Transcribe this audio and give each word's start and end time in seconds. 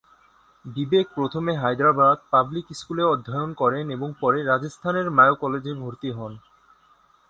বিবেক 0.65 1.05
প্রথমে 1.15 1.51
হায়দ্রাবাদ 1.57 2.17
পাবলিক 2.31 2.65
স্কুলে 2.71 3.03
অধ্যয়ন 3.05 3.51
করেন 3.53 3.85
এবং 3.89 4.09
পরে 4.19 4.39
রাজস্থানের 4.43 5.07
মায়ো 5.11 5.35
কলেজে 5.35 5.71
ভর্তি 5.73 6.09
হন। 6.11 6.33